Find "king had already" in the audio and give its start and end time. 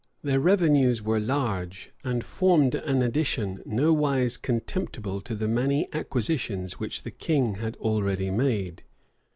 7.11-8.31